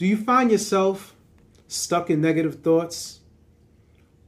Do 0.00 0.06
you 0.06 0.16
find 0.16 0.50
yourself 0.50 1.14
stuck 1.68 2.08
in 2.08 2.22
negative 2.22 2.62
thoughts? 2.62 3.20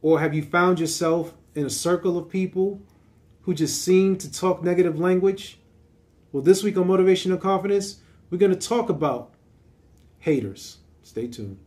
Or 0.03 0.20
have 0.20 0.34
you 0.34 0.42
found 0.42 0.78
yourself 0.78 1.33
in 1.55 1.65
a 1.65 1.70
circle 1.70 2.19
of 2.19 2.28
people 2.28 2.83
who 3.45 3.55
just 3.55 3.83
seem 3.83 4.19
to 4.19 4.31
talk 4.31 4.62
negative 4.62 5.00
language? 5.00 5.59
Well, 6.31 6.43
this 6.43 6.62
week 6.62 6.77
on 6.77 6.89
Motivation 6.89 7.33
and 7.33 7.41
Confidence, 7.41 8.00
we're 8.28 8.37
going 8.37 8.53
to 8.53 8.69
talk 8.69 8.91
about 8.91 9.33
haters. 10.19 10.77
Stay 11.03 11.27
tuned. 11.27 11.59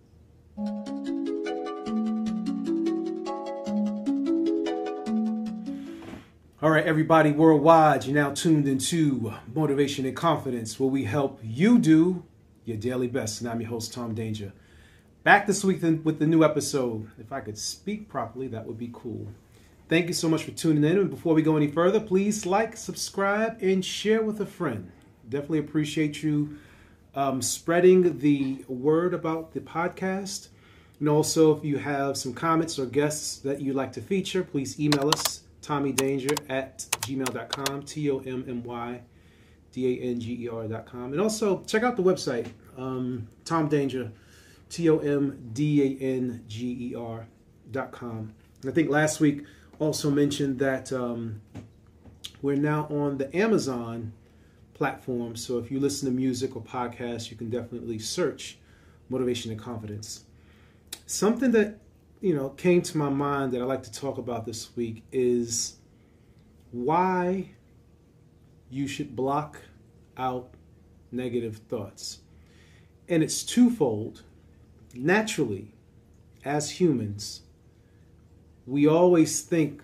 All 6.62 6.70
right, 6.70 6.86
everybody 6.86 7.32
worldwide, 7.32 8.06
you're 8.06 8.14
now 8.14 8.36
tuned 8.36 8.68
into 8.68 9.34
Motivation 9.52 10.06
and 10.06 10.16
Confidence, 10.16 10.80
where 10.80 10.92
we 10.92 11.06
help 11.06 11.40
you 11.42 11.80
do 11.80 12.24
your 12.66 12.78
daily 12.78 13.08
best. 13.08 13.42
And 13.42 13.50
I'm 13.50 13.62
your 13.62 13.70
host, 13.70 13.94
Tom 13.94 14.14
Danger. 14.14 14.52
Back 15.24 15.48
this 15.48 15.64
week 15.64 15.82
with 15.82 16.20
the 16.20 16.28
new 16.28 16.44
episode. 16.44 17.10
If 17.20 17.32
I 17.32 17.40
could 17.40 17.58
speak 17.58 18.10
properly, 18.10 18.48
that 18.50 18.66
would 18.66 18.78
be 18.78 18.90
cool. 18.94 19.28
Thank 19.88 20.08
you 20.08 20.14
so 20.14 20.28
much 20.28 20.44
for 20.44 20.52
tuning 20.52 20.84
in. 20.84 20.98
And 20.98 21.10
before 21.10 21.34
we 21.34 21.42
go 21.42 21.58
any 21.58 21.68
further, 21.68 22.00
please 22.00 22.46
like, 22.46 22.76
subscribe, 22.76 23.62
and 23.62 23.86
share 23.86 24.24
with 24.24 24.42
a 24.42 24.46
friend. 24.46 24.92
Definitely 25.30 25.60
appreciate 25.60 26.22
you 26.24 26.58
um, 27.16 27.42
spreading 27.42 28.20
the 28.20 28.66
word 28.68 29.14
about 29.14 29.54
the 29.54 29.62
podcast. 29.62 30.50
And 31.00 31.10
also, 31.10 31.56
if 31.56 31.64
you 31.64 31.78
have 31.78 32.18
some 32.18 32.34
comments 32.34 32.80
or 32.80 32.86
guests 32.86 33.38
that 33.40 33.62
you'd 33.62 33.76
like 33.76 33.94
to 33.94 34.02
feature, 34.02 34.44
please 34.44 34.80
email 34.80 35.10
us, 35.10 35.42
tommydanger 35.62 36.40
at 36.50 36.80
gmail.com, 37.02 37.84
T 37.84 38.10
O 38.12 38.20
M 38.20 38.46
M 38.48 38.64
Y 38.64 39.02
D 39.76 40.00
A 40.00 40.04
N 40.06 40.20
G 40.22 40.46
E 40.46 40.48
R.com. 40.48 41.12
And 41.12 41.20
also, 41.20 41.62
check 41.64 41.84
out 41.84 41.98
the 41.98 42.04
website, 42.04 42.48
um, 42.78 43.28
Tom 43.44 43.68
Danger, 43.68 44.12
T 44.70 44.90
O 44.90 45.00
M 45.00 45.50
D 45.52 45.84
A 45.84 46.04
N 46.04 46.46
G 46.48 46.92
E 46.92 46.96
R.com. 46.96 48.34
I 48.66 48.72
think 48.72 48.90
last 48.90 49.20
week 49.20 49.44
also 49.78 50.10
mentioned 50.10 50.60
that 50.60 50.94
um, 50.94 51.42
we're 52.42 52.56
now 52.56 52.88
on 52.90 53.18
the 53.18 53.36
Amazon 53.36 54.14
platform. 54.74 55.36
So 55.36 55.58
if 55.58 55.70
you 55.70 55.82
listen 55.82 56.10
to 56.10 56.16
music 56.16 56.56
or 56.56 56.62
podcasts, 56.62 57.30
you 57.30 57.36
can 57.36 57.50
definitely 57.50 58.00
search 58.00 58.58
motivation 59.10 59.52
and 59.52 59.60
confidence. 59.60 60.24
Something 61.06 61.52
that 61.52 61.80
you 62.22 62.34
know 62.34 62.50
came 62.52 62.82
to 62.82 62.98
my 62.98 63.10
mind 63.10 63.52
that 63.52 63.62
I 63.62 63.66
like 63.66 63.84
to 63.84 63.92
talk 63.92 64.18
about 64.18 64.46
this 64.46 64.74
week 64.78 65.04
is 65.12 65.76
why 66.72 67.50
you 68.70 68.88
should 68.88 69.16
block 69.16 69.58
out 70.18 70.50
negative 71.12 71.58
thoughts. 71.70 72.20
And 73.08 73.24
it's 73.24 73.44
twofold. 73.44 74.24
Naturally, 74.94 75.74
as 76.44 76.72
humans, 76.72 77.42
we 78.66 78.88
always 78.88 79.42
think 79.42 79.84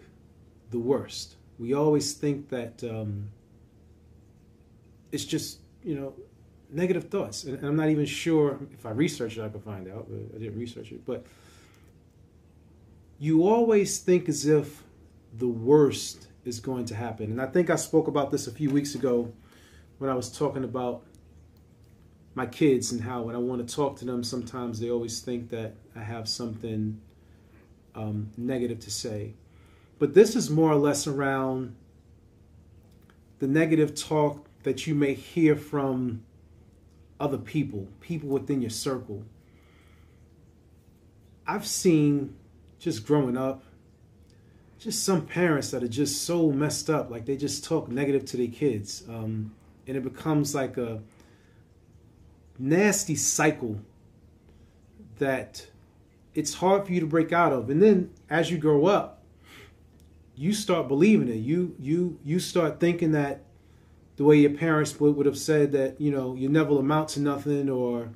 the 0.71 0.79
worst. 0.79 1.35
We 1.59 1.73
always 1.73 2.13
think 2.13 2.49
that 2.49 2.83
um, 2.83 3.29
it's 5.11 5.25
just 5.25 5.59
you 5.83 5.95
know 5.95 6.13
negative 6.71 7.09
thoughts 7.09 7.43
and, 7.43 7.63
i'm 7.65 7.75
not 7.75 7.89
even 7.89 8.05
sure 8.05 8.59
if 8.73 8.85
i 8.85 8.89
researched 8.89 9.37
it 9.37 9.43
i 9.43 9.49
could 9.49 9.63
find 9.63 9.87
out 9.89 10.07
i 10.33 10.37
didn't 10.37 10.57
research 10.57 10.91
it 10.91 11.05
but 11.05 11.25
you 13.19 13.47
always 13.47 13.99
think 13.99 14.29
as 14.29 14.45
if 14.45 14.83
the 15.37 15.47
worst 15.47 16.27
is 16.45 16.59
going 16.59 16.85
to 16.85 16.95
happen 16.95 17.31
and 17.31 17.41
i 17.41 17.45
think 17.45 17.69
i 17.69 17.75
spoke 17.75 18.07
about 18.07 18.31
this 18.31 18.47
a 18.47 18.51
few 18.51 18.69
weeks 18.69 18.95
ago 18.95 19.31
when 20.01 20.09
i 20.09 20.13
was 20.13 20.29
talking 20.35 20.63
about 20.63 21.03
my 22.33 22.45
kids 22.45 22.91
and 22.91 23.01
how 23.01 23.21
when 23.21 23.35
i 23.35 23.39
want 23.39 23.65
to 23.65 23.75
talk 23.75 23.95
to 23.97 24.05
them 24.05 24.23
sometimes 24.23 24.79
they 24.79 24.89
always 24.89 25.19
think 25.21 25.49
that 25.49 25.73
i 25.95 25.99
have 25.99 26.27
something 26.27 26.99
um, 27.93 28.29
negative 28.37 28.79
to 28.79 28.89
say 28.89 29.33
but 29.99 30.13
this 30.13 30.35
is 30.35 30.49
more 30.49 30.71
or 30.71 30.77
less 30.77 31.05
around 31.05 31.75
the 33.39 33.47
negative 33.47 33.95
talk 33.95 34.47
that 34.63 34.87
you 34.87 34.95
may 34.95 35.13
hear 35.13 35.55
from 35.55 36.23
other 37.19 37.37
people, 37.37 37.87
people 37.99 38.29
within 38.29 38.61
your 38.61 38.71
circle. 38.71 39.23
I've 41.45 41.67
seen 41.67 42.35
just 42.79 43.05
growing 43.05 43.37
up, 43.37 43.63
just 44.79 45.03
some 45.03 45.25
parents 45.25 45.69
that 45.71 45.83
are 45.83 45.87
just 45.87 46.23
so 46.23 46.51
messed 46.51 46.89
up, 46.89 47.11
like 47.11 47.25
they 47.25 47.37
just 47.37 47.63
talk 47.63 47.87
negative 47.89 48.25
to 48.25 48.37
their 48.37 48.47
kids. 48.47 49.03
Um, 49.07 49.53
and 49.87 49.97
it 49.97 50.03
becomes 50.03 50.53
like 50.55 50.77
a 50.77 51.01
nasty 52.57 53.15
cycle 53.15 53.79
that 55.17 55.67
it's 56.33 56.55
hard 56.55 56.85
for 56.85 56.93
you 56.93 56.99
to 56.99 57.05
break 57.05 57.31
out 57.33 57.51
of. 57.51 57.69
And 57.69 57.81
then 57.81 58.11
as 58.29 58.51
you 58.51 58.57
grow 58.57 58.85
up, 58.85 59.21
you 60.35 60.53
start 60.53 60.87
believing 60.87 61.27
it. 61.27 61.35
You 61.35 61.75
you 61.79 62.19
you 62.23 62.39
start 62.39 62.79
thinking 62.79 63.11
that 63.11 63.43
the 64.15 64.23
way 64.23 64.37
your 64.37 64.51
parents 64.51 64.99
would, 64.99 65.15
would 65.15 65.25
have 65.25 65.37
said 65.37 65.71
that, 65.71 65.99
you 65.99 66.11
know, 66.11 66.35
you 66.35 66.49
never 66.49 66.77
amount 66.77 67.09
to 67.09 67.19
nothing 67.19 67.69
or 67.69 68.09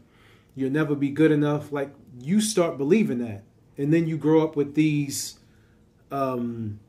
you'll 0.56 0.72
never 0.72 0.96
be 0.96 1.10
good 1.10 1.32
enough. 1.32 1.72
Like 1.72 1.92
you 2.20 2.42
start 2.42 2.78
believing 2.78 3.20
that. 3.20 3.44
And 3.78 3.94
then 3.94 4.08
you 4.08 4.18
grow 4.18 4.42
up 4.44 4.56
with 4.56 4.76
these 4.76 5.40
um, 6.12 6.80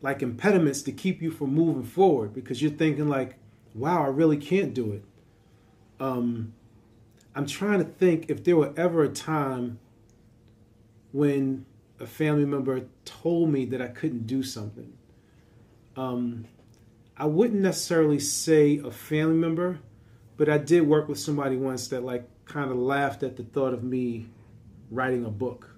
like 0.00 0.22
impediments 0.22 0.82
to 0.82 0.92
keep 0.92 1.20
you 1.20 1.30
from 1.30 1.54
moving 1.54 1.84
forward 1.84 2.32
because 2.32 2.62
you're 2.62 2.70
thinking 2.70 3.08
like, 3.08 3.36
wow, 3.74 4.02
I 4.02 4.08
really 4.08 4.36
can't 4.36 4.74
do 4.74 4.92
it. 4.92 5.04
Um, 6.00 6.54
I'm 7.34 7.46
trying 7.46 7.78
to 7.78 7.84
think 7.84 8.30
if 8.30 8.44
there 8.44 8.56
were 8.56 8.72
ever 8.76 9.02
a 9.04 9.08
time 9.08 9.78
when 11.12 11.66
a 12.00 12.06
family 12.06 12.44
member 12.44 12.82
told 13.04 13.50
me 13.50 13.64
that 13.66 13.82
I 13.82 13.88
couldn't 13.88 14.26
do 14.26 14.42
something. 14.42 14.92
Um, 15.96 16.46
I 17.16 17.26
wouldn't 17.26 17.60
necessarily 17.60 18.20
say 18.20 18.78
a 18.78 18.90
family 18.90 19.36
member, 19.36 19.80
but 20.36 20.48
I 20.48 20.58
did 20.58 20.86
work 20.86 21.08
with 21.08 21.18
somebody 21.18 21.56
once 21.56 21.88
that 21.88 22.04
like 22.04 22.28
kind 22.44 22.70
of 22.70 22.76
laughed 22.76 23.22
at 23.22 23.36
the 23.36 23.42
thought 23.42 23.74
of 23.74 23.82
me 23.82 24.28
writing 24.90 25.24
a 25.24 25.30
book. 25.30 25.74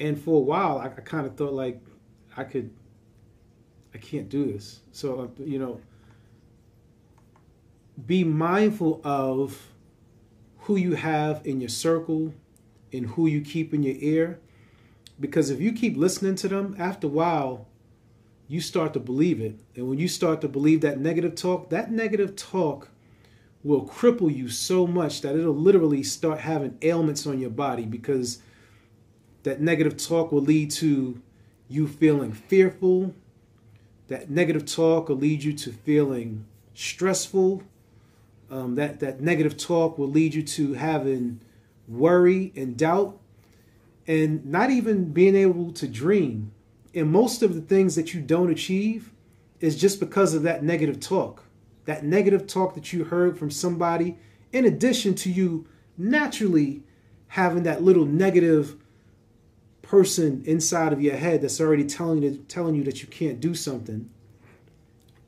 And 0.00 0.20
for 0.20 0.36
a 0.36 0.44
while, 0.44 0.78
I, 0.78 0.86
I 0.86 1.00
kind 1.02 1.26
of 1.26 1.36
thought 1.36 1.52
like 1.52 1.80
I 2.36 2.44
could, 2.44 2.70
I 3.94 3.98
can't 3.98 4.28
do 4.28 4.52
this. 4.52 4.80
So 4.92 5.20
uh, 5.20 5.42
you 5.42 5.58
know, 5.58 5.80
be 8.06 8.24
mindful 8.24 9.00
of 9.04 9.72
who 10.60 10.76
you 10.76 10.94
have 10.94 11.46
in 11.46 11.60
your 11.60 11.68
circle 11.68 12.34
and 12.92 13.06
who 13.06 13.26
you 13.26 13.40
keep 13.40 13.74
in 13.74 13.82
your 13.82 13.96
ear, 13.98 14.40
because 15.18 15.50
if 15.50 15.60
you 15.60 15.72
keep 15.72 15.96
listening 15.96 16.34
to 16.36 16.48
them, 16.48 16.76
after 16.78 17.06
a 17.06 17.10
while 17.10 17.66
you 18.52 18.60
start 18.60 18.92
to 18.92 19.00
believe 19.00 19.40
it. 19.40 19.58
And 19.74 19.88
when 19.88 19.98
you 19.98 20.08
start 20.08 20.42
to 20.42 20.48
believe 20.48 20.82
that 20.82 21.00
negative 21.00 21.34
talk, 21.34 21.70
that 21.70 21.90
negative 21.90 22.36
talk 22.36 22.90
will 23.64 23.86
cripple 23.86 24.34
you 24.34 24.50
so 24.50 24.86
much 24.86 25.22
that 25.22 25.34
it'll 25.34 25.54
literally 25.54 26.02
start 26.02 26.40
having 26.40 26.76
ailments 26.82 27.26
on 27.26 27.38
your 27.38 27.48
body 27.48 27.86
because 27.86 28.42
that 29.44 29.62
negative 29.62 29.96
talk 29.96 30.32
will 30.32 30.42
lead 30.42 30.70
to 30.70 31.22
you 31.68 31.88
feeling 31.88 32.32
fearful. 32.32 33.14
That 34.08 34.30
negative 34.30 34.66
talk 34.66 35.08
will 35.08 35.16
lead 35.16 35.42
you 35.42 35.52
to 35.54 35.72
feeling 35.72 36.44
stressful. 36.74 37.62
Um, 38.50 38.74
that 38.74 39.00
that 39.00 39.20
negative 39.20 39.56
talk 39.56 39.96
will 39.96 40.08
lead 40.08 40.34
you 40.34 40.42
to 40.42 40.74
having 40.74 41.40
worry 41.88 42.52
and 42.54 42.76
doubt, 42.76 43.18
and 44.06 44.44
not 44.44 44.70
even 44.70 45.12
being 45.12 45.36
able 45.36 45.72
to 45.72 45.88
dream. 45.88 46.52
And 46.94 47.10
most 47.10 47.42
of 47.42 47.54
the 47.54 47.60
things 47.60 47.94
that 47.94 48.12
you 48.12 48.20
don't 48.20 48.50
achieve 48.50 49.12
is 49.60 49.80
just 49.80 50.00
because 50.00 50.34
of 50.34 50.42
that 50.42 50.62
negative 50.62 51.00
talk. 51.00 51.44
That 51.86 52.04
negative 52.04 52.46
talk 52.46 52.74
that 52.74 52.92
you 52.92 53.04
heard 53.04 53.38
from 53.38 53.50
somebody, 53.50 54.18
in 54.52 54.66
addition 54.66 55.14
to 55.16 55.30
you 55.30 55.66
naturally 55.96 56.82
having 57.28 57.62
that 57.62 57.82
little 57.82 58.04
negative 58.04 58.76
person 59.92 60.42
inside 60.46 60.90
of 60.90 61.02
your 61.02 61.16
head 61.16 61.42
that's 61.42 61.60
already 61.60 61.84
telling 61.84 62.22
you 62.22 62.34
telling 62.48 62.74
you 62.74 62.82
that 62.82 63.02
you 63.02 63.08
can't 63.08 63.40
do 63.40 63.54
something. 63.54 64.08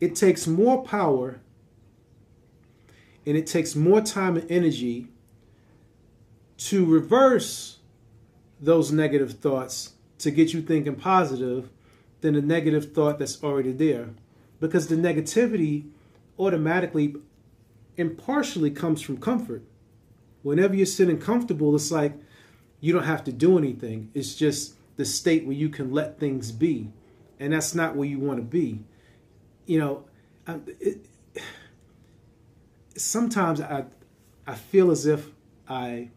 It 0.00 0.16
takes 0.16 0.46
more 0.46 0.82
power 0.82 1.38
and 3.26 3.36
it 3.36 3.46
takes 3.46 3.76
more 3.76 4.00
time 4.00 4.38
and 4.38 4.50
energy 4.50 5.08
to 6.56 6.86
reverse 6.86 7.80
those 8.58 8.90
negative 8.90 9.32
thoughts 9.32 9.96
to 10.20 10.30
get 10.30 10.54
you 10.54 10.62
thinking 10.62 10.94
positive 10.94 11.68
than 12.22 12.32
the 12.32 12.40
negative 12.40 12.94
thought 12.94 13.18
that's 13.18 13.44
already 13.44 13.72
there. 13.72 14.14
Because 14.60 14.86
the 14.86 14.96
negativity 14.96 15.90
automatically 16.38 17.16
and 17.98 18.16
partially 18.16 18.70
comes 18.70 19.02
from 19.02 19.18
comfort. 19.18 19.62
Whenever 20.42 20.74
you're 20.74 20.86
sitting 20.86 21.18
comfortable, 21.18 21.74
it's 21.74 21.90
like 21.90 22.14
you 22.84 22.92
don't 22.92 23.04
have 23.04 23.24
to 23.24 23.32
do 23.32 23.56
anything. 23.56 24.10
It's 24.12 24.34
just 24.34 24.74
the 24.96 25.06
state 25.06 25.46
where 25.46 25.56
you 25.56 25.70
can 25.70 25.90
let 25.94 26.20
things 26.20 26.52
be. 26.52 26.90
And 27.40 27.54
that's 27.54 27.74
not 27.74 27.96
where 27.96 28.06
you 28.06 28.18
want 28.18 28.36
to 28.40 28.44
be. 28.44 28.80
You 29.64 29.78
know, 29.78 30.04
it, 30.78 31.06
sometimes 32.94 33.62
I, 33.62 33.86
I 34.46 34.54
feel 34.54 34.90
as 34.90 35.06
if 35.06 35.30
I 35.66 36.10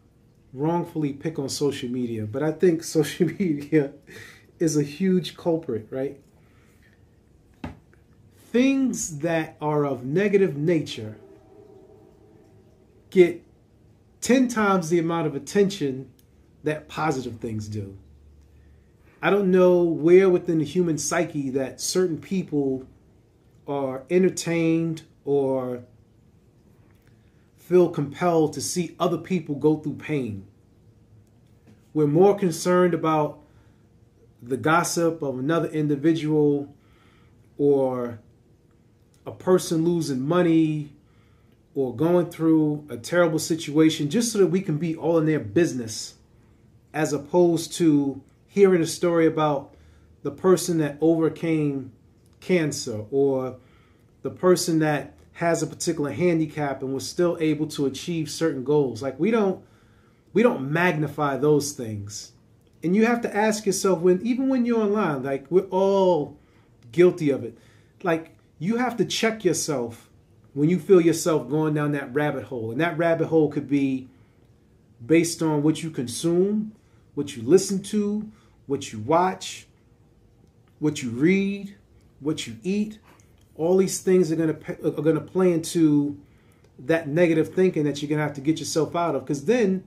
wrongfully 0.52 1.14
pick 1.14 1.38
on 1.38 1.48
social 1.48 1.88
media, 1.88 2.26
but 2.26 2.42
I 2.42 2.52
think 2.52 2.84
social 2.98 3.28
media 3.28 3.92
is 4.58 4.76
a 4.76 4.82
huge 4.82 5.38
culprit, 5.38 5.86
right? 5.88 6.20
Things 8.52 9.20
that 9.20 9.56
are 9.62 9.86
of 9.86 10.04
negative 10.04 10.58
nature 10.58 11.16
get 13.08 13.42
10 14.20 14.48
times 14.48 14.90
the 14.90 14.98
amount 14.98 15.26
of 15.26 15.34
attention 15.34 16.10
that 16.64 16.88
positive 16.88 17.38
things 17.40 17.68
do. 17.68 17.96
I 19.20 19.30
don't 19.30 19.50
know 19.50 19.82
where 19.82 20.28
within 20.28 20.58
the 20.58 20.64
human 20.64 20.98
psyche 20.98 21.50
that 21.50 21.80
certain 21.80 22.18
people 22.18 22.86
are 23.66 24.04
entertained 24.10 25.02
or 25.24 25.82
feel 27.56 27.90
compelled 27.90 28.52
to 28.54 28.60
see 28.60 28.94
other 28.98 29.18
people 29.18 29.54
go 29.54 29.76
through 29.76 29.94
pain. 29.94 30.46
We're 31.92 32.06
more 32.06 32.38
concerned 32.38 32.94
about 32.94 33.40
the 34.40 34.56
gossip 34.56 35.20
of 35.20 35.38
another 35.38 35.68
individual 35.68 36.74
or 37.58 38.20
a 39.26 39.32
person 39.32 39.84
losing 39.84 40.20
money 40.20 40.92
or 41.74 41.94
going 41.94 42.30
through 42.30 42.86
a 42.88 42.96
terrible 42.96 43.38
situation 43.38 44.08
just 44.08 44.32
so 44.32 44.38
that 44.38 44.46
we 44.46 44.60
can 44.60 44.78
be 44.78 44.94
all 44.96 45.18
in 45.18 45.26
their 45.26 45.40
business 45.40 46.14
as 46.92 47.12
opposed 47.12 47.72
to 47.74 48.20
hearing 48.46 48.82
a 48.82 48.86
story 48.86 49.26
about 49.26 49.74
the 50.22 50.30
person 50.30 50.78
that 50.78 50.98
overcame 51.00 51.92
cancer 52.40 53.04
or 53.10 53.56
the 54.22 54.30
person 54.30 54.78
that 54.80 55.14
has 55.34 55.62
a 55.62 55.66
particular 55.66 56.10
handicap 56.10 56.82
and 56.82 56.92
was 56.92 57.08
still 57.08 57.36
able 57.40 57.66
to 57.68 57.86
achieve 57.86 58.28
certain 58.28 58.64
goals. 58.64 59.02
Like 59.02 59.18
we 59.20 59.30
don't 59.30 59.64
we 60.32 60.42
don't 60.42 60.70
magnify 60.70 61.36
those 61.36 61.72
things. 61.72 62.32
And 62.82 62.94
you 62.94 63.06
have 63.06 63.20
to 63.22 63.36
ask 63.36 63.64
yourself 63.66 64.00
when 64.00 64.20
even 64.22 64.48
when 64.48 64.66
you're 64.66 64.80
online 64.80 65.22
like 65.22 65.46
we're 65.50 65.68
all 65.70 66.36
guilty 66.90 67.30
of 67.30 67.44
it. 67.44 67.56
Like 68.02 68.36
you 68.58 68.76
have 68.76 68.96
to 68.96 69.04
check 69.04 69.44
yourself 69.44 70.10
when 70.54 70.68
you 70.68 70.78
feel 70.80 71.00
yourself 71.00 71.48
going 71.48 71.74
down 71.74 71.92
that 71.92 72.12
rabbit 72.12 72.44
hole. 72.44 72.72
And 72.72 72.80
that 72.80 72.98
rabbit 72.98 73.28
hole 73.28 73.48
could 73.48 73.68
be 73.68 74.08
based 75.04 75.42
on 75.42 75.62
what 75.62 75.82
you 75.82 75.90
consume 75.90 76.72
what 77.18 77.36
you 77.36 77.42
listen 77.42 77.82
to 77.82 78.30
what 78.68 78.92
you 78.92 79.00
watch 79.00 79.66
what 80.78 81.02
you 81.02 81.10
read 81.10 81.74
what 82.20 82.46
you 82.46 82.56
eat. 82.62 82.98
All 83.56 83.76
these 83.76 84.00
things 84.00 84.30
are 84.30 84.36
going 84.36 84.56
to 84.56 84.86
are 84.86 85.02
going 85.02 85.16
to 85.16 85.20
play 85.20 85.52
into 85.52 86.18
that 86.78 87.08
negative 87.08 87.52
thinking 87.54 87.84
that 87.84 88.00
you're 88.00 88.08
going 88.08 88.18
to 88.18 88.22
have 88.22 88.34
to 88.34 88.40
get 88.40 88.60
yourself 88.60 88.94
out 88.94 89.16
of. 89.16 89.24
Because 89.24 89.46
then 89.46 89.82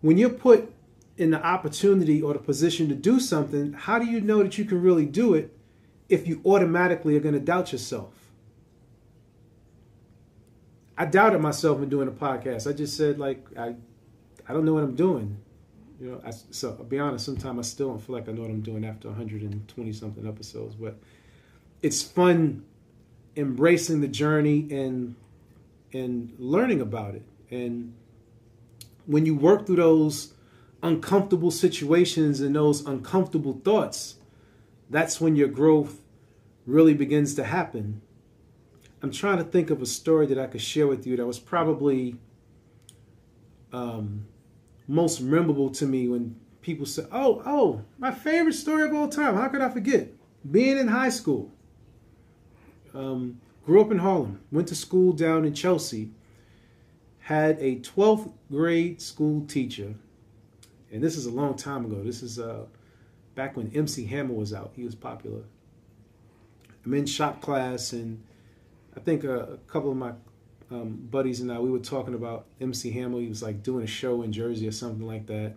when 0.00 0.18
you're 0.18 0.28
put 0.28 0.72
in 1.16 1.30
the 1.30 1.44
opportunity 1.44 2.20
or 2.20 2.32
the 2.32 2.38
position 2.38 2.88
to 2.88 2.94
do 2.94 3.20
something 3.20 3.74
how 3.74 3.98
do 3.98 4.06
you 4.06 4.20
know 4.20 4.42
that 4.42 4.58
you 4.58 4.64
can 4.64 4.82
really 4.82 5.06
do 5.06 5.34
it 5.34 5.56
if 6.08 6.26
you 6.26 6.40
automatically 6.44 7.16
are 7.16 7.20
going 7.20 7.34
to 7.34 7.40
doubt 7.40 7.70
yourself? 7.72 8.12
I 10.98 11.06
doubted 11.06 11.40
myself 11.40 11.80
in 11.80 11.88
doing 11.88 12.08
a 12.08 12.10
podcast. 12.10 12.68
I 12.68 12.72
just 12.72 12.96
said 12.96 13.18
like 13.18 13.46
i 13.56 13.74
i 14.48 14.52
don't 14.52 14.64
know 14.64 14.74
what 14.74 14.82
i'm 14.82 14.96
doing 14.96 15.38
you 16.00 16.10
know 16.10 16.20
I, 16.24 16.30
so 16.30 16.76
i'll 16.78 16.84
be 16.84 16.98
honest 16.98 17.24
sometimes 17.24 17.58
i 17.58 17.62
still 17.62 17.88
don't 17.88 18.00
feel 18.00 18.16
like 18.16 18.28
i 18.28 18.32
know 18.32 18.42
what 18.42 18.50
i'm 18.50 18.62
doing 18.62 18.84
after 18.84 19.08
120 19.08 19.92
something 19.92 20.26
episodes 20.26 20.74
but 20.74 20.98
it's 21.82 22.02
fun 22.02 22.64
embracing 23.36 24.00
the 24.00 24.08
journey 24.08 24.66
and 24.70 25.14
and 25.92 26.32
learning 26.38 26.80
about 26.80 27.14
it. 27.14 27.22
And 27.50 27.94
when 29.06 29.26
you 29.26 29.34
work 29.34 29.66
through 29.66 29.76
those 29.76 30.34
uncomfortable 30.82 31.50
situations 31.50 32.40
and 32.40 32.54
those 32.54 32.84
uncomfortable 32.86 33.60
thoughts, 33.64 34.16
that's 34.88 35.20
when 35.20 35.36
your 35.36 35.48
growth 35.48 36.00
really 36.66 36.94
begins 36.94 37.34
to 37.34 37.44
happen. 37.44 38.02
I'm 39.02 39.10
trying 39.10 39.38
to 39.38 39.44
think 39.44 39.70
of 39.70 39.80
a 39.82 39.86
story 39.86 40.26
that 40.26 40.38
I 40.38 40.46
could 40.46 40.60
share 40.60 40.86
with 40.86 41.06
you 41.06 41.16
that 41.16 41.26
was 41.26 41.38
probably 41.38 42.16
um, 43.72 44.26
most 44.90 45.20
memorable 45.20 45.70
to 45.70 45.86
me 45.86 46.08
when 46.08 46.34
people 46.62 46.84
say, 46.84 47.06
"Oh, 47.12 47.42
oh, 47.46 47.82
my 47.96 48.10
favorite 48.10 48.54
story 48.54 48.82
of 48.82 48.92
all 48.92 49.08
time. 49.08 49.34
How 49.36 49.48
could 49.48 49.60
I 49.60 49.68
forget? 49.70 50.08
Being 50.50 50.78
in 50.78 50.88
high 50.88 51.10
school." 51.10 51.52
Um, 52.92 53.40
grew 53.64 53.80
up 53.80 53.92
in 53.92 53.98
Harlem, 53.98 54.40
went 54.50 54.66
to 54.68 54.74
school 54.74 55.12
down 55.12 55.44
in 55.44 55.54
Chelsea, 55.54 56.10
had 57.20 57.56
a 57.60 57.76
12th 57.76 58.32
grade 58.50 59.00
school 59.00 59.46
teacher, 59.46 59.94
and 60.90 61.00
this 61.00 61.16
is 61.16 61.26
a 61.26 61.30
long 61.30 61.54
time 61.56 61.84
ago. 61.84 62.02
This 62.02 62.20
is 62.20 62.40
uh, 62.40 62.64
back 63.36 63.56
when 63.56 63.70
MC 63.72 64.06
Hammer 64.06 64.34
was 64.34 64.52
out. 64.52 64.72
He 64.74 64.82
was 64.82 64.96
popular. 64.96 65.42
I'm 66.84 66.94
in 66.94 67.06
shop 67.06 67.40
class, 67.40 67.92
and 67.92 68.24
I 68.96 69.00
think 69.00 69.22
a, 69.22 69.38
a 69.38 69.56
couple 69.68 69.92
of 69.92 69.96
my 69.96 70.14
um, 70.70 71.08
buddies 71.10 71.40
and 71.40 71.50
I, 71.50 71.58
we 71.58 71.70
were 71.70 71.80
talking 71.80 72.14
about 72.14 72.46
MC 72.60 72.90
Hammer. 72.92 73.18
He 73.20 73.28
was 73.28 73.42
like 73.42 73.62
doing 73.62 73.84
a 73.84 73.88
show 73.88 74.22
in 74.22 74.32
Jersey 74.32 74.68
or 74.68 74.72
something 74.72 75.06
like 75.06 75.26
that. 75.26 75.54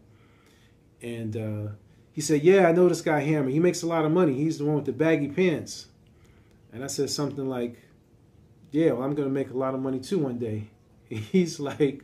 And 1.01 1.38
uh, 1.38 1.72
he 2.13 2.22
said, 2.22 2.43
Yeah, 2.43 2.67
I 2.67 2.72
know 2.72 2.88
this 2.89 3.01
guy 3.01 3.20
Hammer. 3.20 3.50
He 3.50 3.60
makes 3.60 3.84
a 3.84 3.88
lot 3.88 4.05
of 4.05 4.12
money. 4.12 4.34
He's 4.34 4.58
the 4.58 4.65
one 4.65 4.75
with 4.75 4.86
the 4.86 4.93
baggy 4.93 5.27
pants. 5.27 5.88
And 6.72 6.84
I 6.84 6.88
said 6.88 7.10
something 7.10 7.48
like, 7.48 7.77
Yeah, 8.72 8.93
well, 8.93 9.03
I'm 9.03 9.13
going 9.13 9.27
to 9.27 9.34
make 9.34 9.51
a 9.51 9.58
lot 9.58 9.75
of 9.75 9.82
money 9.82 10.00
too 10.00 10.20
one 10.20 10.39
day. 10.39 10.70
He's 11.10 11.60
like, 11.60 12.03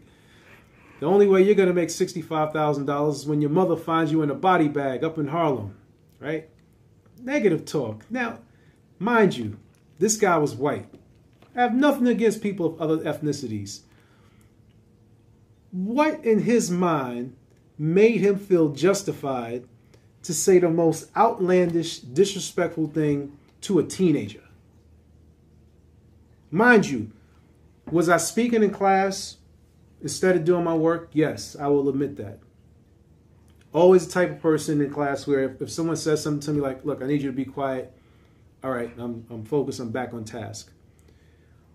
The 1.00 1.08
only 1.08 1.28
way 1.28 1.42
you're 1.42 1.56
going 1.56 1.70
to 1.70 1.74
make 1.74 1.90
$65,000 1.90 3.12
is 3.12 3.26
when 3.26 3.42
your 3.42 3.50
mother 3.50 3.76
finds 3.76 4.12
you 4.12 4.22
in 4.22 4.30
a 4.30 4.36
body 4.36 4.68
bag 4.68 5.04
up 5.04 5.18
in 5.18 5.28
Harlem, 5.28 5.76
right? 6.20 6.48
Negative 7.22 7.66
talk. 7.66 8.06
Now, 8.12 8.40
mind 9.00 9.36
you, 9.36 9.58
this 9.98 10.18
guy 10.18 10.38
was 10.38 10.54
white. 10.54 10.94
I 11.60 11.64
have 11.64 11.76
nothing 11.76 12.08
against 12.08 12.42
people 12.42 12.68
of 12.68 12.82
other 12.82 12.98
ethnicities. 13.00 13.82
What 15.72 16.24
in 16.24 16.44
his 16.44 16.72
mind 16.72 17.36
made 17.78 18.22
him 18.22 18.40
feel 18.40 18.70
justified 18.70 19.66
to 20.24 20.34
say 20.34 20.60
the 20.60 20.70
most 20.70 21.12
outlandish, 21.18 22.00
disrespectful 22.00 22.88
thing 22.88 23.38
to 23.60 23.80
a 23.80 23.84
teenager? 23.84 24.44
Mind 26.50 26.88
you, 26.88 27.12
was 27.92 28.08
I 28.08 28.16
speaking 28.16 28.64
in 28.64 28.72
class 28.72 29.36
instead 30.02 30.38
of 30.38 30.46
doing 30.46 30.64
my 30.64 30.76
work? 30.76 31.10
Yes, 31.12 31.58
I 31.60 31.68
will 31.68 31.90
admit 31.90 32.16
that. 32.16 32.40
Always 33.74 34.08
the 34.08 34.14
type 34.14 34.32
of 34.32 34.42
person 34.42 34.80
in 34.80 34.92
class 34.92 35.28
where 35.28 35.44
if, 35.44 35.62
if 35.62 35.70
someone 35.70 35.98
says 35.98 36.24
something 36.24 36.40
to 36.40 36.54
me 36.54 36.62
like, 36.62 36.86
look, 36.86 37.04
I 37.04 37.08
need 37.08 37.22
you 37.22 37.32
to 37.32 37.36
be 37.36 37.44
quiet, 37.44 37.92
all 38.64 38.72
right, 38.72 38.94
I'm, 38.98 39.26
I'm 39.30 39.44
focused, 39.44 39.82
I'm 39.82 39.92
back 39.92 40.14
on 40.14 40.24
task. 40.24 40.72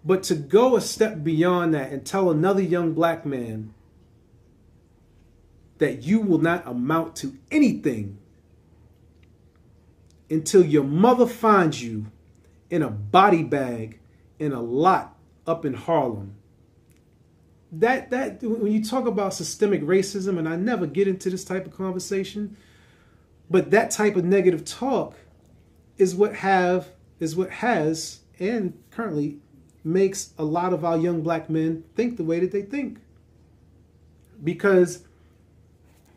But 0.04 0.23
to 0.25 0.34
go 0.34 0.76
a 0.76 0.80
step 0.80 1.25
beyond 1.25 1.75
that 1.75 1.90
and 1.90 2.04
tell 2.04 2.30
another 2.30 2.61
young 2.61 2.92
black 2.92 3.25
man 3.25 3.73
that 5.78 6.02
you 6.02 6.20
will 6.20 6.38
not 6.38 6.66
amount 6.66 7.16
to 7.16 7.37
anything 7.50 8.18
until 10.30 10.64
your 10.64 10.84
mother 10.84 11.26
finds 11.26 11.82
you 11.82 12.06
in 12.70 12.82
a 12.82 12.90
body 12.90 13.42
bag 13.42 14.00
in 14.38 14.52
a 14.52 14.61
lot 14.61 15.16
up 15.46 15.64
in 15.64 15.75
Harlem. 15.75 16.34
That 17.73 18.11
that 18.11 18.42
when 18.42 18.70
you 18.73 18.84
talk 18.84 19.06
about 19.06 19.34
systemic 19.34 19.82
racism, 19.82 20.38
and 20.38 20.49
I 20.49 20.56
never 20.56 20.87
get 20.87 21.08
into 21.08 21.28
this 21.28 21.44
type 21.44 21.66
of 21.66 21.76
conversation, 21.76 22.56
but 23.50 23.70
that 23.73 23.90
type 23.90 24.16
of 24.16 24.25
negative 24.25 24.64
talk 24.64 25.16
is 25.99 26.14
what 26.14 26.37
have 26.37 26.90
is 27.18 27.37
what 27.37 27.50
has 27.50 28.20
and 28.38 28.78
currently 28.90 29.38
makes 29.84 30.32
a 30.38 30.44
lot 30.44 30.72
of 30.72 30.84
our 30.84 30.96
young 30.96 31.20
black 31.20 31.50
men 31.50 31.84
think 31.94 32.16
the 32.16 32.24
way 32.24 32.40
that 32.40 32.50
they 32.50 32.62
think. 32.62 32.98
Because 34.42 35.04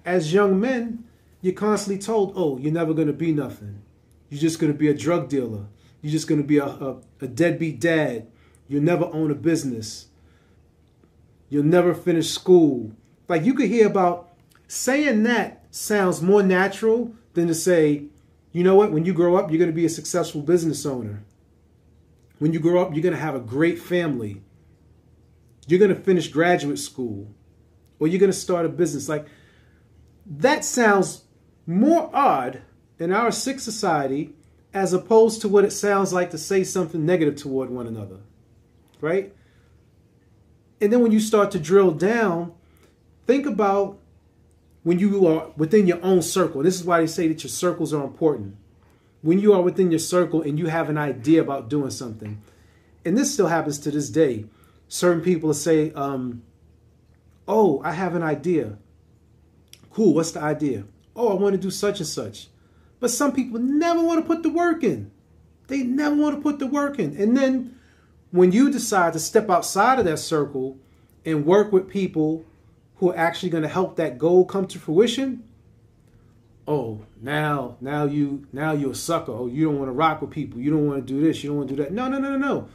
as 0.05 0.33
young 0.33 0.59
men, 0.59 1.03
you're 1.41 1.53
constantly 1.53 2.01
told, 2.01 2.33
oh, 2.36 2.57
you're 2.57 2.71
never 2.71 2.93
going 2.93 3.07
to 3.07 3.13
be 3.13 3.31
nothing. 3.31 3.81
You're 4.29 4.41
just 4.41 4.59
going 4.59 4.71
to 4.71 4.77
be 4.77 4.88
a 4.88 4.93
drug 4.93 5.29
dealer. 5.29 5.65
You're 6.01 6.12
just 6.12 6.27
going 6.27 6.41
to 6.41 6.47
be 6.47 6.57
a, 6.57 6.65
a, 6.65 6.97
a 7.21 7.27
deadbeat 7.27 7.79
dad. 7.79 8.27
You'll 8.67 8.83
never 8.83 9.05
own 9.05 9.31
a 9.31 9.36
business. 9.36 10.07
You'll 11.50 11.63
never 11.63 11.93
finish 11.93 12.29
school. 12.29 12.91
Like 13.27 13.43
you 13.43 13.53
could 13.53 13.67
hear 13.67 13.88
about 13.88 14.29
saying 14.67 15.24
that 15.24 15.65
sounds 15.71 16.21
more 16.21 16.43
natural 16.43 17.13
than 17.33 17.47
to 17.47 17.55
say, 17.55 18.05
you 18.51 18.63
know 18.63 18.75
what, 18.75 18.91
when 18.91 19.05
you 19.05 19.13
grow 19.13 19.36
up, 19.36 19.50
you're 19.50 19.59
going 19.59 19.71
to 19.71 19.75
be 19.75 19.86
a 19.86 19.89
successful 19.89 20.41
business 20.41 20.86
owner. 20.86 21.24
When 22.39 22.53
you 22.53 22.60
grow 22.60 22.82
up, 22.82 22.94
you're 22.94 23.03
going 23.03 23.15
to 23.15 23.22
have 23.22 23.36
a 23.36 23.39
great 23.39 23.79
family. 23.79 24.41
You're 25.67 25.79
going 25.79 25.94
to 25.94 26.01
finish 26.01 26.27
graduate 26.27 26.79
school 26.79 27.34
or 28.00 28.08
you're 28.08 28.20
going 28.20 28.32
to 28.32 28.38
start 28.38 28.65
a 28.65 28.70
business. 28.70 29.10
Like 29.10 29.27
that 30.25 30.63
sounds 30.63 31.24
more 31.65 32.10
odd 32.13 32.62
in 33.00 33.12
our 33.12 33.32
sick 33.32 33.60
society 33.60 34.34
as 34.74 34.94
opposed 34.94 35.41
to 35.41 35.48
what 35.48 35.65
it 35.65 35.72
sounds 35.72 36.13
like 36.13 36.32
to 36.32 36.38
say 36.38 36.63
something 36.63 37.06
negative 37.06 37.36
toward 37.36 37.70
one 37.70 37.88
another. 37.88 38.20
Right? 39.01 39.34
And 40.79 40.94
then 40.94 41.01
when 41.01 41.12
you 41.12 41.20
start 41.20 41.51
to 41.51 41.60
drill 41.60 41.91
down, 41.91 42.53
think 43.25 43.46
about 43.46 44.00
when 44.84 45.00
you 45.00 45.27
are 45.27 45.51
within 45.58 45.88
your 45.88 46.01
own 46.03 46.22
circle. 46.22 46.63
This 46.63 46.79
is 46.79 46.86
why 46.86 47.01
they 47.01 47.08
say 47.08 47.27
that 47.27 47.44
your 47.44 47.50
circles 47.50 47.94
are 47.94 48.03
important. 48.03 48.56
When 49.21 49.39
you 49.39 49.53
are 49.53 49.62
within 49.62 49.91
your 49.91 50.00
circle 50.00 50.41
and 50.41 50.59
you 50.59 50.67
have 50.67 50.89
an 50.89 50.97
idea 50.97 51.41
about 51.41 51.69
doing 51.69 51.89
something, 51.89 52.41
and 53.03 53.17
this 53.17 53.33
still 53.33 53.47
happens 53.47 53.79
to 53.79 53.91
this 53.91 54.09
day, 54.09 54.45
certain 54.88 55.21
people 55.21 55.53
say, 55.53 55.91
um, 55.93 56.43
Oh, 57.47 57.81
I 57.83 57.93
have 57.93 58.15
an 58.15 58.24
idea. 58.24 58.77
Cool, 59.91 60.13
what's 60.13 60.31
the 60.31 60.41
idea? 60.41 60.83
Oh, 61.15 61.29
I 61.29 61.33
want 61.36 61.53
to 61.53 61.62
do 61.62 61.71
such 61.71 62.00
and 62.00 62.07
such. 62.07 62.50
But 63.00 63.12
some 63.12 63.31
people 63.31 63.59
never 63.59 64.01
want 64.03 64.19
to 64.21 64.27
put 64.27 64.43
the 64.43 64.50
work 64.50 64.83
in. 64.83 65.12
They 65.67 65.83
never 65.83 66.15
want 66.15 66.36
to 66.36 66.41
put 66.41 66.59
the 66.59 66.67
work 66.67 67.00
in. 67.00 67.15
And 67.17 67.36
then 67.36 67.79
when 68.31 68.51
you 68.51 68.71
decide 68.71 69.13
to 69.13 69.19
step 69.19 69.50
outside 69.50 70.00
of 70.00 70.05
that 70.05 70.19
circle 70.19 70.77
and 71.25 71.45
work 71.45 71.71
with 71.71 71.89
people 71.89 72.45
who 72.97 73.12
are 73.12 73.17
actually 73.17 73.50
going 73.50 73.63
to 73.63 73.69
help 73.69 73.95
that 73.95 74.17
goal 74.17 74.45
come 74.45 74.67
to 74.67 74.79
fruition, 74.79 75.47
oh, 76.67 77.01
now, 77.21 77.77
now 77.79 78.03
you, 78.03 78.45
now 78.51 78.74
you're 78.74 78.91
a 78.91 78.95
sucker. 78.95 79.31
Oh, 79.31 79.47
you 79.47 79.65
don't 79.65 79.77
want 79.77 79.88
to 79.88 79.93
rock 79.93 80.21
with 80.21 80.31
people. 80.31 80.59
You 80.59 80.69
don't 80.71 80.86
want 80.86 81.07
to 81.07 81.13
do 81.13 81.21
this. 81.21 81.43
You 81.43 81.50
don't 81.50 81.57
want 81.57 81.69
to 81.69 81.75
do 81.75 81.83
that. 81.83 81.93
No, 81.93 82.09
no, 82.09 82.19
no, 82.19 82.31
no, 82.31 82.38
no. 82.38 82.69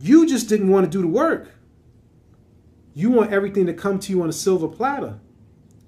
You 0.00 0.26
just 0.26 0.48
didn't 0.48 0.68
want 0.68 0.84
to 0.84 0.90
do 0.90 1.00
the 1.00 1.08
work. 1.08 1.50
You 2.94 3.10
want 3.10 3.32
everything 3.32 3.66
to 3.66 3.72
come 3.72 4.00
to 4.00 4.10
you 4.10 4.20
on 4.22 4.28
a 4.28 4.32
silver 4.32 4.68
platter. 4.68 5.20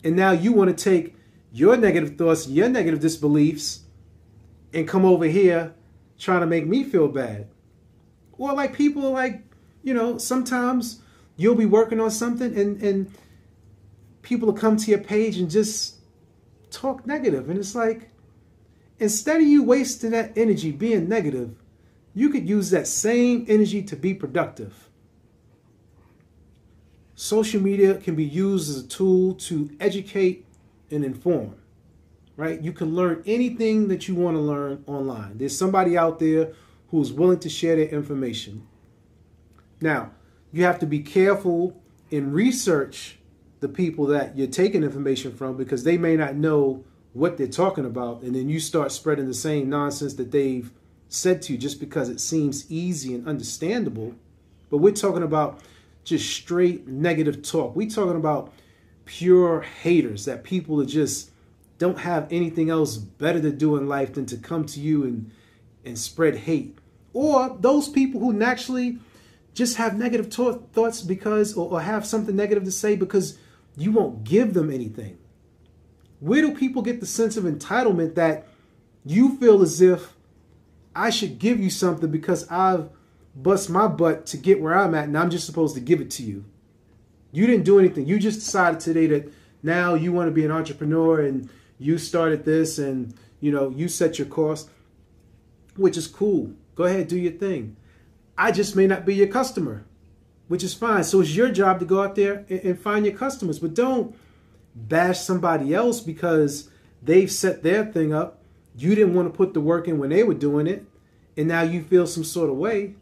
And 0.04 0.14
now 0.14 0.30
you 0.30 0.52
want 0.52 0.76
to 0.76 0.85
take 0.85 1.16
your 1.52 1.76
negative 1.76 2.16
thoughts, 2.16 2.47
your 2.47 2.68
negative 2.68 3.00
disbeliefs, 3.00 3.80
and 4.73 4.87
come 4.87 5.04
over 5.04 5.25
here 5.25 5.75
trying 6.18 6.40
to 6.40 6.47
make 6.47 6.66
me 6.66 6.85
feel 6.85 7.09
bad. 7.09 7.49
Or 8.38 8.52
like 8.52 8.75
people 8.75 9.11
like, 9.11 9.42
you 9.83 9.94
know, 9.94 10.18
sometimes 10.18 11.00
you'll 11.37 11.54
be 11.54 11.66
working 11.66 12.00
on 12.00 12.11
something 12.11 12.56
and, 12.56 12.80
and 12.83 13.12
people 14.23 14.47
will 14.47 14.54
come 14.54 14.76
to 14.76 14.90
your 14.90 15.00
page 15.00 15.38
and 15.38 15.50
just 15.50 15.97
talk 16.75 17.07
negative. 17.07 17.49
And 17.49 17.59
it's 17.59 17.75
like, 17.75 18.11
instead 18.99 19.40
of 19.40 19.47
you 19.47 19.62
wasting 19.62 20.11
that 20.11 20.37
energy 20.37 20.73
being 20.73 21.09
negative, 21.09 21.54
you 22.14 22.31
could 22.31 22.49
use 22.49 22.71
that 22.71 22.87
same 22.87 23.45
energy 23.49 23.83
to 23.83 23.97
be 23.97 24.14
productive. 24.14 24.88
Social 27.16 27.61
media 27.61 27.97
can 27.97 28.14
be 28.14 28.25
used 28.25 28.71
as 28.71 28.85
a 28.85 28.88
tool 28.88 29.35
to 29.35 29.71
educate 29.81 30.47
and 30.90 31.04
inform, 31.04 31.54
right? 32.37 32.61
You 32.61 32.73
can 32.73 32.95
learn 32.95 33.23
anything 33.26 33.88
that 33.88 34.09
you 34.09 34.14
want 34.14 34.37
to 34.37 34.40
learn 34.40 34.85
online. 34.87 35.38
There's 35.38 35.57
somebody 35.57 35.97
out 35.97 36.19
there 36.19 36.52
who's 36.90 37.12
willing 37.12 37.40
to 37.40 37.49
share 37.49 37.76
their 37.76 37.88
information. 37.88 38.66
Now, 39.81 40.12
you 40.52 40.64
have 40.64 40.78
to 40.81 40.87
be 40.87 41.00
careful 41.00 41.81
and 42.11 42.33
research 42.33 43.19
the 43.64 43.68
people 43.71 44.04
that 44.04 44.37
you're 44.37 44.47
taking 44.47 44.83
information 44.83 45.35
from 45.35 45.56
because 45.56 45.85
they 45.85 45.97
may 45.97 46.16
not 46.16 46.37
know 46.37 46.85
what 47.14 47.38
they're 47.38 47.47
talking 47.47 47.87
about. 47.87 48.21
And 48.21 48.37
then 48.37 48.50
you 48.50 48.61
start 48.61 48.92
spreading 48.92 49.26
the 49.26 49.33
same 49.33 49.71
nonsense 49.71 50.12
that 50.14 50.33
they've 50.33 50.71
said 51.09 51.40
to 51.42 51.54
you 51.54 51.59
just 51.59 51.80
because 51.80 52.11
it 52.11 52.21
seems 52.21 52.71
easy 52.71 53.14
and 53.14 53.26
understandable. 53.26 54.14
But 54.68 54.78
we're 54.78 54.92
talking 54.92 55.23
about 55.23 55.61
just 56.04 56.30
straight 56.30 56.87
negative 56.87 57.40
talk. 57.40 57.75
We're 57.75 57.88
talking 57.88 58.16
about 58.16 58.52
pure 59.06 59.62
haters 59.62 60.26
that 60.26 60.44
people 60.44 60.76
that 60.76 60.87
just 60.87 61.30
don't 61.78 62.00
have 62.00 62.28
anything 62.30 62.68
else 62.68 62.99
better 62.99 63.40
to 63.40 63.50
do 63.50 63.76
in 63.76 63.88
life 63.88 64.12
than 64.12 64.26
to 64.26 64.37
come 64.37 64.66
to 64.66 64.78
you 64.78 65.04
and 65.04 65.30
and 65.87 65.99
spread 65.99 66.37
hate. 66.37 66.76
Or 67.14 67.56
those 67.59 67.88
people 67.88 68.21
who 68.21 68.35
naturally 68.35 68.99
just 69.54 69.76
have 69.76 69.97
negative 69.97 70.30
thoughts 70.30 71.00
because 71.00 71.56
or, 71.56 71.71
or 71.71 71.80
have 71.80 72.04
something 72.04 72.37
negative 72.37 72.64
to 72.64 72.73
say 72.73 72.94
because 72.94 73.38
you 73.76 73.93
won't 73.93 74.25
give 74.25 74.54
them 74.54 74.71
anything. 74.71 75.19
Where 76.21 76.40
do 76.40 76.54
people 76.54 76.83
get 76.83 77.00
the 77.00 77.07
sense 77.07 77.37
of 77.37 77.45
entitlement 77.45 78.14
that 78.14 78.47
you 79.04 79.37
feel 79.37 79.62
as 79.62 79.81
if 79.81 80.14
I 80.95 81.11
should 81.11 81.38
give 81.38 81.61
you 81.61 81.71
something 81.71 82.11
because 82.11 82.49
I've 82.50 82.88
bust 83.35 83.69
my 83.69 83.88
butt 83.88 84.26
to 84.26 84.37
get 84.37 84.61
where 84.61 84.78
I'm 84.78 84.95
at, 84.95 85.04
and 85.04 85.19
I'm 85.19 85.31
just 85.31 85.47
supposed 85.47 85.75
to 85.75 85.81
give 85.81 86.00
it 86.00 86.11
to 86.12 86.23
you. 86.23 86.45
You 87.33 87.47
didn't 87.47 87.64
do 87.64 87.78
anything. 87.78 88.07
You 88.07 88.19
just 88.19 88.40
decided 88.40 88.81
today 88.81 89.07
that 89.09 89.33
now 89.62 89.95
you 89.95 90.12
want 90.12 90.28
to 90.28 90.33
be 90.33 90.45
an 90.45 90.52
entrepreneur 90.52 91.21
and 91.21 91.50
you 91.78 91.99
started 91.99 92.45
this 92.45 92.78
and 92.78 93.14
you 93.40 93.50
know 93.50 93.71
you 93.71 93.88
set 93.88 94.19
your 94.19 94.28
course, 94.28 94.69
which 95.76 95.97
is 95.97 96.07
cool. 96.07 96.52
Go 96.76 96.85
ahead, 96.85 97.09
do 97.09 97.19
your 97.19 97.33
thing. 97.33 97.76
I 98.38 98.52
just 98.52 98.76
may 98.76 98.87
not 98.87 99.04
be 99.04 99.14
your 99.14 99.28
customer, 99.28 99.85
which 100.49 100.63
is 100.63 100.75
fine. 100.75 101.05
So 101.05 101.21
it's 101.21 101.35
your 101.35 101.51
job 101.51 101.79
to 101.81 101.85
go 101.85 102.03
out 102.03 102.15
there 102.15 102.45
and, 102.49 102.61
and 102.61 102.79
find 102.79 103.07
your 103.07 103.17
customers, 103.17 103.59
but 103.59 103.75
don't 103.75 104.17
bash 104.75 105.21
somebody 105.21 105.75
else 105.75 106.01
because 106.01 106.71
they've 107.03 107.31
set 107.31 107.63
their 107.63 107.85
thing 107.85 108.13
up. 108.13 108.43
You 108.77 108.95
didn't 108.95 109.15
want 109.15 109.33
to 109.33 109.37
put 109.37 109.55
the 109.55 109.61
work 109.61 109.87
in 109.87 109.99
when 109.99 110.11
they 110.11 110.23
were 110.23 110.35
doing 110.35 110.67
it, 110.67 110.85
and 111.37 111.47
now 111.47 111.63
you 111.63 111.83
feel 111.83 112.07
some 112.07 112.25
sort 112.25 112.51
of 112.51 112.57
way. 112.57 112.95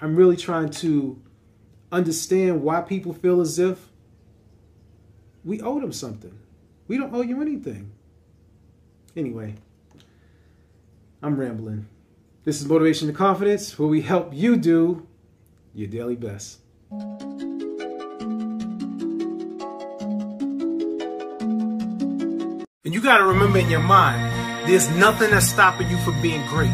I'm 0.00 0.14
really 0.14 0.36
trying 0.36 0.70
to 0.70 1.20
understand 1.90 2.62
why 2.62 2.82
people 2.82 3.12
feel 3.12 3.40
as 3.40 3.58
if 3.58 3.88
we 5.44 5.60
owe 5.60 5.80
them 5.80 5.92
something. 5.92 6.38
We 6.86 6.98
don't 6.98 7.12
owe 7.12 7.22
you 7.22 7.42
anything. 7.42 7.90
Anyway, 9.16 9.54
I'm 11.20 11.38
rambling. 11.38 11.88
This 12.44 12.60
is 12.60 12.68
Motivation 12.68 13.08
and 13.08 13.16
Confidence, 13.16 13.76
where 13.76 13.88
we 13.88 14.02
help 14.02 14.32
you 14.32 14.56
do 14.56 15.07
your 15.78 15.88
daily 15.88 16.16
best. 16.16 16.58
And 22.84 22.94
you 22.94 23.00
got 23.00 23.18
to 23.18 23.24
remember 23.24 23.58
in 23.58 23.70
your 23.70 23.78
mind, 23.78 24.68
there's 24.68 24.90
nothing 24.96 25.30
that's 25.30 25.46
stopping 25.46 25.88
you 25.88 25.96
from 25.98 26.20
being 26.20 26.44
great. 26.48 26.72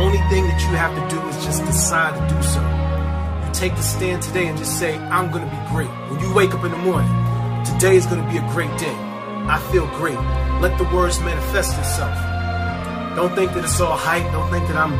Only 0.00 0.18
thing 0.30 0.46
that 0.48 0.60
you 0.62 0.68
have 0.76 0.94
to 0.96 1.14
do 1.14 1.20
is 1.28 1.44
just 1.44 1.62
decide 1.66 2.14
to 2.14 2.34
do 2.34 2.42
so. 2.42 2.60
You 3.46 3.52
take 3.52 3.76
the 3.76 3.82
stand 3.82 4.22
today 4.22 4.46
and 4.46 4.56
just 4.56 4.78
say, 4.78 4.96
I'm 4.96 5.30
going 5.30 5.44
to 5.44 5.50
be 5.50 5.58
great. 5.70 5.90
When 6.10 6.18
you 6.20 6.32
wake 6.32 6.54
up 6.54 6.64
in 6.64 6.70
the 6.70 6.78
morning, 6.78 7.10
today 7.66 7.96
is 7.96 8.06
going 8.06 8.24
to 8.24 8.30
be 8.30 8.38
a 8.38 8.48
great 8.52 8.74
day. 8.78 8.96
I 9.48 9.58
feel 9.70 9.86
great. 9.98 10.18
Let 10.62 10.78
the 10.78 10.84
words 10.84 11.20
manifest 11.20 11.78
itself. 11.78 12.16
Don't 13.14 13.34
think 13.34 13.52
that 13.52 13.64
it's 13.64 13.78
all 13.78 13.96
hype. 13.96 14.24
Don't 14.32 14.50
think 14.50 14.66
that 14.68 14.76
I'm 14.76 14.94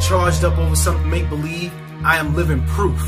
charged 0.00 0.42
up 0.44 0.56
over 0.56 0.74
something 0.74 1.10
make 1.10 1.28
believe. 1.28 1.70
I 2.04 2.18
am 2.18 2.34
living 2.34 2.66
proof. 2.66 3.00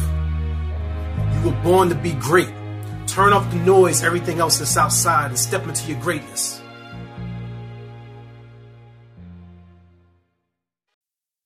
You 1.33 1.51
were 1.51 1.63
born 1.63 1.89
to 1.89 1.97
be 1.97 2.13
great. 2.13 2.53
Turn 3.09 3.33
off 3.33 3.51
the 3.51 3.59
noise, 3.59 4.05
everything 4.05 4.39
else 4.39 4.59
that's 4.59 4.77
outside, 4.77 5.31
and 5.31 5.39
step 5.39 5.67
into 5.67 5.91
your 5.91 6.01
greatness. 6.01 6.63